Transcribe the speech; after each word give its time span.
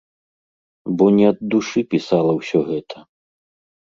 Бо 1.01 1.05
не 1.19 1.25
ад 1.31 1.37
душы 1.55 1.79
пісала 1.93 2.31
ўсё 2.41 2.59
гэта. 2.71 2.95